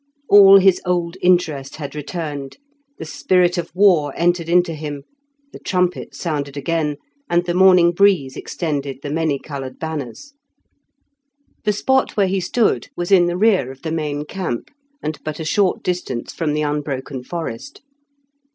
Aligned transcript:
All 0.27 0.57
his 0.57 0.81
old 0.83 1.15
interest 1.21 1.75
had 1.75 1.93
returned, 1.93 2.57
the 2.97 3.05
spirit 3.05 3.59
of 3.59 3.69
war 3.75 4.13
entered 4.15 4.49
into 4.49 4.73
him, 4.73 5.03
the 5.53 5.59
trumpet 5.59 6.15
sounded 6.15 6.57
again, 6.57 6.97
and 7.29 7.45
the 7.45 7.53
morning 7.53 7.91
breeze 7.91 8.35
extended 8.35 8.97
the 9.03 9.11
many 9.11 9.37
coloured 9.37 9.77
banners. 9.77 10.33
The 11.65 11.73
spot 11.73 12.17
where 12.17 12.25
he 12.25 12.39
stood 12.39 12.87
was 12.97 13.11
in 13.11 13.27
the 13.27 13.37
rear 13.37 13.69
of 13.71 13.83
the 13.83 13.91
main 13.91 14.25
camp, 14.25 14.71
and 15.03 15.19
but 15.23 15.39
a 15.39 15.45
short 15.45 15.83
distance 15.83 16.33
from 16.33 16.53
the 16.55 16.63
unbroken 16.63 17.23
forest. 17.23 17.83